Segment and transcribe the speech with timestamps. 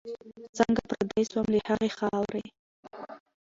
[0.57, 2.45] څنګه پردی سوم له هغي خاوري